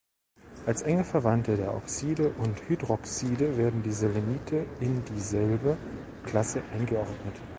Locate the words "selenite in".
3.91-5.05